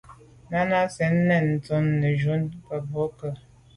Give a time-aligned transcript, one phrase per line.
[0.51, 3.29] Náná cɛ̌d nɛ̂n ntɔ́nə́ nə̀ jún á kə̂ bû kə̂.